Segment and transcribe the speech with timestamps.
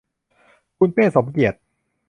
[0.77, 1.57] คุณเป้ สมเกียรติ